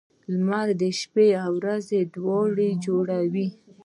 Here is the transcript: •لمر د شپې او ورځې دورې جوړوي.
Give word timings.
•لمر 0.33 0.67
د 0.81 0.83
شپې 0.99 1.27
او 1.43 1.51
ورځې 1.59 1.99
دورې 2.15 2.69
جوړوي. 2.85 3.47